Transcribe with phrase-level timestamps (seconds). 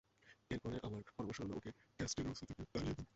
[0.51, 3.07] এর পরে, আমার পরামর্শ হল ওকে কাস্টেলরোসো থেকে তাড়িয়ে দিন।